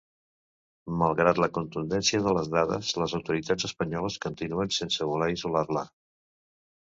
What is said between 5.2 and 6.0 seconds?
isolar-la.